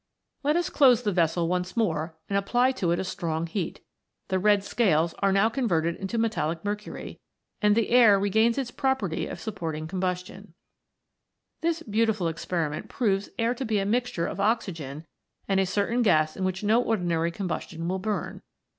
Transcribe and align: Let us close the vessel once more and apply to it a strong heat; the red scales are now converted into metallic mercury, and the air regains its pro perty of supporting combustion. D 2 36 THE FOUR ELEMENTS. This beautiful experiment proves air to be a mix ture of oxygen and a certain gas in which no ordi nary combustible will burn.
Let 0.41 0.55
us 0.55 0.71
close 0.71 1.03
the 1.03 1.11
vessel 1.11 1.47
once 1.47 1.77
more 1.77 2.17
and 2.27 2.35
apply 2.35 2.71
to 2.71 2.89
it 2.89 2.97
a 2.97 3.03
strong 3.03 3.45
heat; 3.45 3.81
the 4.29 4.39
red 4.39 4.63
scales 4.63 5.13
are 5.19 5.31
now 5.31 5.47
converted 5.47 5.95
into 5.95 6.17
metallic 6.17 6.65
mercury, 6.65 7.19
and 7.61 7.75
the 7.75 7.91
air 7.91 8.19
regains 8.19 8.57
its 8.57 8.71
pro 8.71 8.95
perty 8.95 9.27
of 9.27 9.39
supporting 9.39 9.87
combustion. 9.87 10.55
D 11.61 11.67
2 11.67 11.73
36 11.73 11.77
THE 11.77 11.77
FOUR 11.77 11.77
ELEMENTS. 11.77 11.79
This 11.85 11.91
beautiful 11.91 12.27
experiment 12.29 12.89
proves 12.89 13.29
air 13.37 13.53
to 13.53 13.63
be 13.63 13.77
a 13.77 13.85
mix 13.85 14.09
ture 14.11 14.25
of 14.25 14.39
oxygen 14.39 15.05
and 15.47 15.59
a 15.59 15.67
certain 15.67 16.01
gas 16.01 16.35
in 16.35 16.45
which 16.45 16.63
no 16.63 16.83
ordi 16.83 17.01
nary 17.03 17.29
combustible 17.29 17.85
will 17.85 17.99
burn. 17.99 18.41